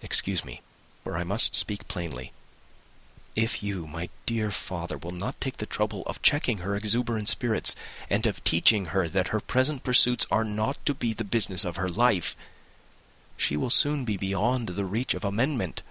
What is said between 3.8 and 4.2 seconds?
my